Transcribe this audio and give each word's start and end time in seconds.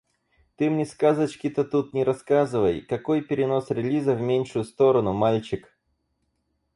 Ты 0.55 0.71
мне 0.71 0.87
сказочки-то 0.87 1.63
тут 1.63 1.93
не 1.93 2.03
рассказывай! 2.03 2.81
Какой 2.81 3.21
перенос 3.21 3.69
релиза 3.69 4.15
в 4.15 4.21
меньшую 4.21 4.65
сторону, 4.65 5.13
мальчик? 5.13 5.71